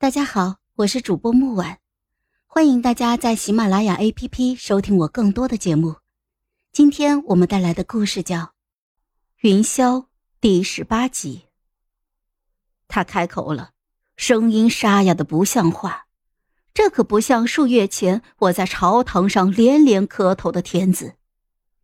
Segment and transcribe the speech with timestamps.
[0.00, 1.78] 大家好，我是主播木婉，
[2.46, 5.96] 欢迎大家在喜马拉雅 APP 收听我更多的节目。
[6.72, 8.38] 今天我们带来的故事叫
[9.40, 10.00] 《云霄》
[10.40, 11.42] 第十八集。
[12.88, 13.72] 他开口了，
[14.16, 16.06] 声音沙哑的不像话，
[16.72, 21.16] 这可不像数月前我在朝堂上连连磕头的天子。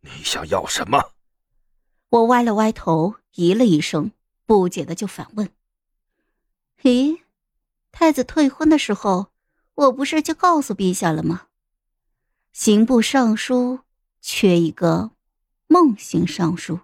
[0.01, 1.11] 你想要什么？
[2.09, 4.11] 我歪了歪头，咦了一声，
[4.47, 5.51] 不解的就反问
[6.81, 7.19] ：“咦？”
[7.99, 9.31] 太子退婚的时候，
[9.73, 11.47] 我不是就告诉陛下了吗？
[12.53, 13.79] 刑部尚书
[14.21, 15.09] 缺一个
[15.65, 16.81] 梦行尚书，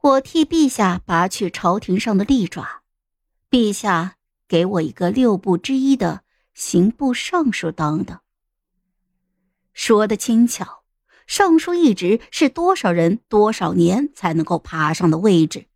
[0.00, 2.82] 我替陛下拔去朝廷上的利爪，
[3.48, 4.16] 陛下
[4.48, 6.24] 给我一个六部之一的
[6.54, 8.22] 刑部尚书当的。
[9.72, 10.82] 说的轻巧，
[11.28, 15.68] 尚书一职是多少人多少年才能够爬上的位置，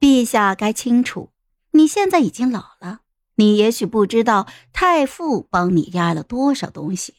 [0.00, 1.30] 陛下该清楚。
[1.70, 3.02] 你现在已经老了。
[3.36, 7.16] 你也许不知道太傅帮你压了多少东西，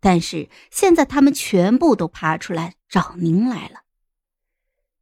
[0.00, 3.82] 但是现在他们全部都爬出来找您来了。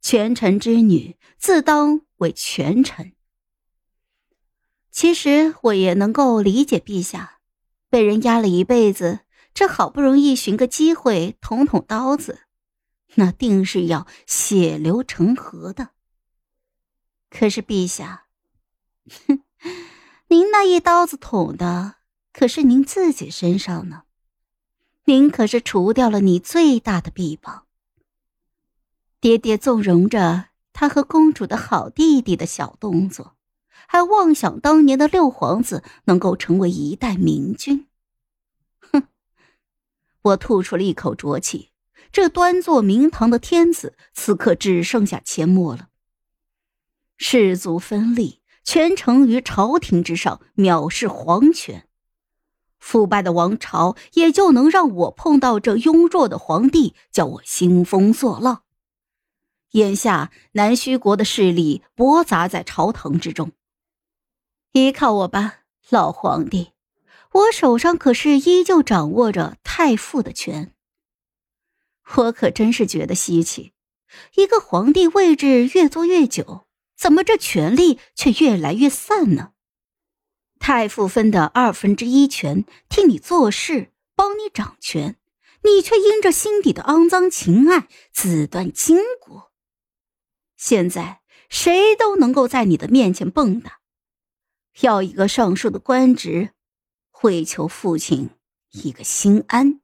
[0.01, 3.13] 权臣之女自当为权臣。
[4.91, 7.39] 其实我也能够理解陛下，
[7.89, 9.21] 被人压了一辈子，
[9.53, 12.41] 这好不容易寻个机会捅捅刀子，
[13.15, 15.89] 那定是要血流成河的。
[17.29, 18.27] 可是陛下，
[19.27, 19.43] 哼。
[20.31, 21.95] 您那一刀子捅的
[22.31, 24.03] 可是您自己身上呢，
[25.05, 27.65] 您可是除掉了你最大的臂膀。
[29.19, 33.35] 爹爹纵容着他和公主的好弟弟的小动作，
[33.87, 37.87] 还妄想当年的六皇子能够成为一代明君。
[38.79, 39.07] 哼！
[40.21, 41.71] 我吐出了一口浊气。
[42.11, 45.89] 这端坐明堂的天子，此刻只剩下缄默了。
[47.17, 48.38] 士族分立。
[48.63, 51.87] 权臣于朝廷之上，藐视皇权，
[52.77, 58.63] 腐败的王朝也就能让我碰到这庸弱的皇帝，叫我兴风作浪。
[59.71, 63.51] 眼下南虚国的势力驳杂在朝堂之中，
[64.71, 66.71] 依靠我吧，老皇帝，
[67.33, 70.73] 我手上可是依旧掌握着太傅的权。
[72.15, 73.73] 我可真是觉得稀奇，
[74.35, 76.65] 一个皇帝位置越坐越久。
[76.99, 79.53] 怎么这权力却越来越散呢？
[80.59, 85.17] 太傅分的二分之一权替你做事，帮你掌权，
[85.63, 89.43] 你却因着心底的肮脏情爱自断筋骨。
[90.57, 93.71] 现在谁都能够在你的面前蹦跶，
[94.81, 96.49] 要一个尚书的官职，
[97.11, 98.31] 会求父亲
[98.71, 99.79] 一个心安。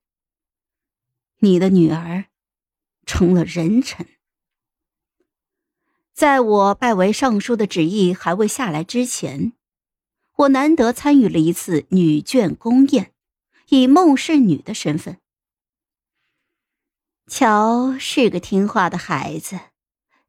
[1.39, 2.25] 你的女儿
[3.05, 4.05] 成了人臣。
[6.15, 9.51] 在我拜为尚书的旨意还未下来之前，
[10.37, 13.11] 我难得参与了一次女眷宫宴，
[13.67, 15.19] 以孟氏女的身份。
[17.27, 19.59] 乔是个听话的孩子，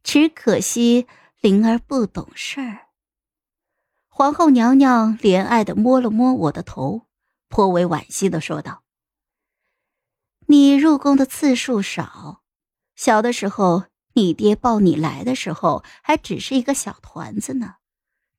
[0.02, 1.06] 只可惜
[1.40, 2.88] 灵儿不懂事儿。
[4.08, 7.02] 皇后娘娘怜爱的摸了摸我的头，
[7.48, 8.82] 颇为惋惜的说道
[10.48, 12.42] ：“你入宫的次数少，
[12.96, 13.84] 小的时候。”
[14.16, 17.74] 你爹抱你来的时候还只是一个小团子呢，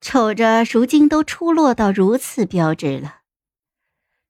[0.02, 3.20] 瞅着如今都出落到如此标致了。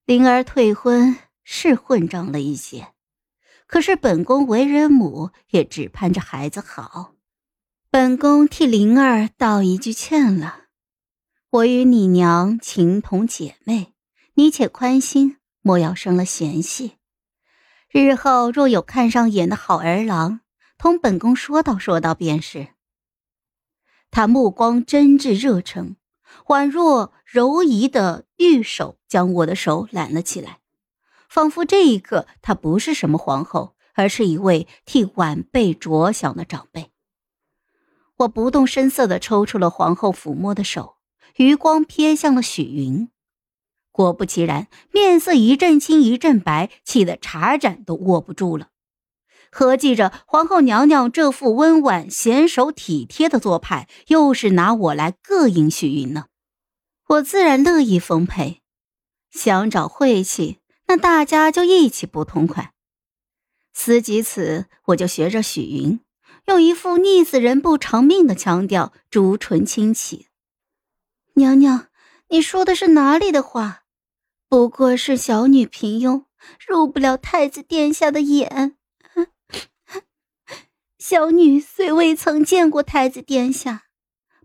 [0.03, 2.89] 灵儿退婚是混账了一些，
[3.65, 7.13] 可是本宫为人母也只盼着孩子好。
[7.89, 10.63] 本宫替灵儿道一句歉了，
[11.49, 13.93] 我与你娘情同姐妹，
[14.33, 16.97] 你且宽心，莫要生了嫌隙。
[17.89, 20.41] 日后若有看上眼的好儿郎。
[20.77, 22.69] 同本宫说道说道便是。
[24.11, 25.95] 他目光真挚热诚，
[26.47, 30.59] 宛若柔仪的玉手将我的手揽了起来，
[31.29, 36.91] 仿佛这一刻她不是什么皇后，而是一位替晚辈着想的长辈。
[38.17, 40.97] 我不动声色地抽出了皇后抚摸的手，
[41.35, 43.09] 余光瞥向了许云，
[43.91, 48.69] 果不其然，面色一阵青一阵白，气得茶盏都握不住了。
[49.51, 56.25] 合计着皇后娘娘这副温婉娴熟体贴的做派，又是拿我来膈应许云呢？
[57.07, 58.61] 我自然乐意奉陪，
[59.31, 62.73] 想找晦气，那大家就一起不痛快。
[63.73, 65.99] 思及此，我就学着许云，
[66.47, 70.27] 用一副溺死人不偿命的腔调，朱唇轻启
[71.35, 71.87] ：“娘娘，
[72.29, 73.83] 你说的是哪里的话？
[74.49, 76.23] 不过是小女平庸，
[76.67, 78.75] 入不了太子殿下的眼。”
[81.09, 83.83] 小女虽未曾见过太子殿下，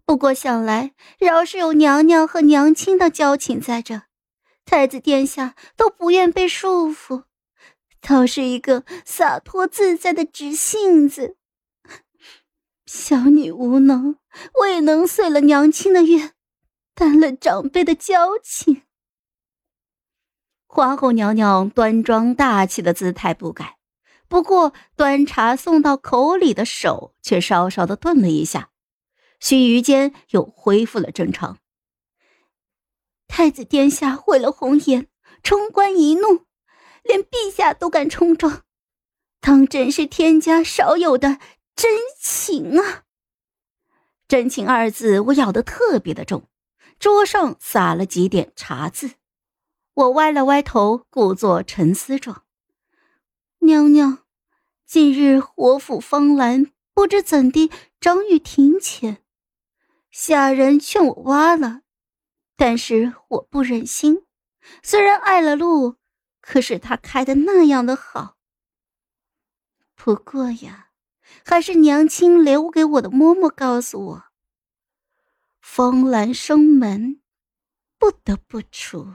[0.04, 4.02] 不过想来，饶是有娘娘和娘亲的交情在这，
[4.64, 7.24] 太子殿下都不愿被束缚，
[8.00, 11.36] 倒是一个洒脱自在的直性子。
[12.86, 14.18] 小女无能，
[14.60, 16.30] 未能遂了娘亲的愿，
[16.94, 18.82] 担了长辈的交情。
[20.68, 23.78] 皇后娘娘端庄大气的姿态不改，
[24.32, 28.70] 不过端茶送到口里的手却稍稍的顿了一下。
[29.38, 31.58] 须臾间又恢复了正常。
[33.28, 35.08] 太子殿下毁了红颜
[35.42, 36.46] 冲冠一怒，
[37.02, 38.62] 连陛下都敢冲撞，
[39.38, 41.38] 当真是天家少有的
[41.76, 43.02] 真情啊！
[44.26, 46.48] 真情二字我咬得特别的重，
[46.98, 49.10] 桌上洒了几点茶渍，
[49.92, 52.44] 我歪了歪头，故作沉思状。
[53.58, 54.21] 娘娘，
[54.92, 59.24] 近日我府芳兰不知怎地长于庭前。
[60.10, 61.80] 下人劝我挖了，
[62.58, 64.26] 但是我不忍心。
[64.82, 65.96] 虽然爱了路，
[66.42, 68.36] 可是它开的那样的好。
[69.94, 70.88] 不过呀，
[71.42, 74.24] 还是娘亲留给我的嬷嬷告诉我：
[75.62, 77.22] 风兰生门，
[77.98, 79.14] 不得不除。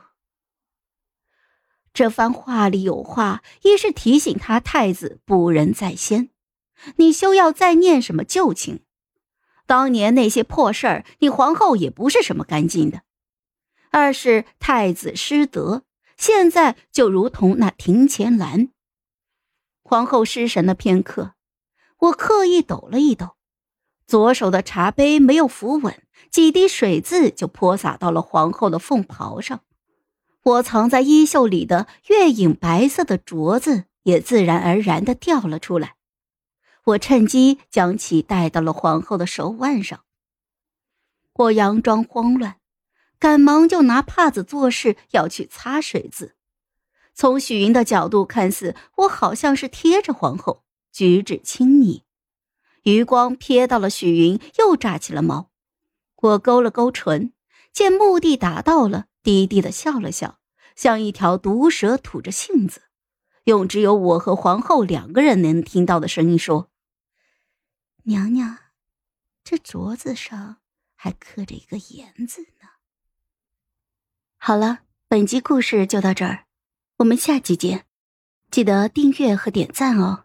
[1.97, 6.29] 这番话里有话，一是提醒他太子不仁在先，
[6.97, 8.81] 你休要再念什么旧情。
[9.65, 13.01] 当年那些破事儿，你皇后也不是什么干净的。
[13.89, 15.81] 二是太子失德，
[16.15, 18.69] 现在就如同那庭前兰。
[19.81, 21.33] 皇后失神了片刻，
[21.97, 23.37] 我刻意抖了一抖，
[24.05, 25.99] 左手的茶杯没有扶稳，
[26.29, 29.61] 几滴水渍就泼洒到了皇后的凤袍上。
[30.47, 35.95] 我藏在衣袖里的月影白色的镯子也自然而然的掉了出来。
[36.85, 40.05] 我趁机将其戴到了皇后的手腕上。
[41.33, 42.55] 我佯装慌乱，
[43.19, 46.35] 赶忙就拿帕子做事要去擦水渍。
[47.13, 50.63] 从许云的角度看似，我好像是贴着皇后，
[50.93, 52.03] 举止亲昵。
[52.83, 55.49] 余光瞥到了许云，又炸起了毛。
[56.15, 57.33] 我勾了勾唇，
[57.73, 60.39] 见目的达到了，低低的笑了笑，
[60.73, 62.83] 像一条毒蛇吐着信子，
[63.43, 66.71] 用只有我和皇后两个人能听到的声音说。
[68.03, 68.57] 娘娘，
[69.43, 70.59] 这镯子上
[70.95, 72.69] 还刻着一个言字呢。
[74.37, 76.45] 好了，本集故事就到这儿，
[76.99, 77.85] 我们下集见，
[78.49, 80.23] 记得订阅和点赞哦。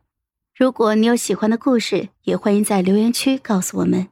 [0.54, 4.10] 如果你有喜欢的故事，也欢迎在留言区告诉我们。